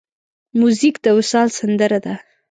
موزیک 0.59 0.95
د 1.05 1.07
وصال 1.17 1.47
سندره 1.59 1.99
ده. 2.05 2.15